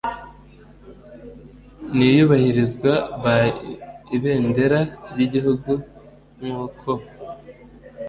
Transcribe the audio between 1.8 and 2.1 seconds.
n